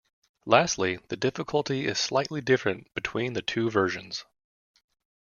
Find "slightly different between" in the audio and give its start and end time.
1.99-3.33